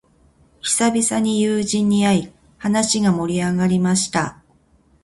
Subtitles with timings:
[0.63, 4.41] 久々に友人に会い、話が盛り上がりました。